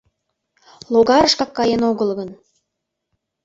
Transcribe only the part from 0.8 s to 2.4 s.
Логарышкак каен огыл гын!